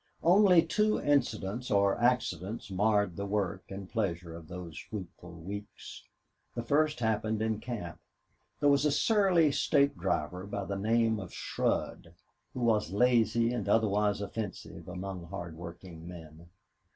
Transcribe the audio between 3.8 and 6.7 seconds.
pleasure of those fruitful weeks. The